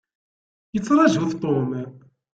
[0.73, 1.69] Yettṛaju-t Tom.